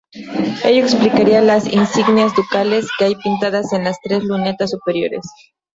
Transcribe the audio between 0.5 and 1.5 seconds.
Ello explicaría